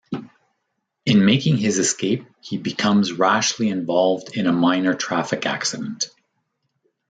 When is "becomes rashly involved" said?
2.57-4.35